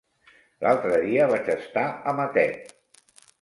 [0.63, 2.75] L'altre dia vaig estar a Matet.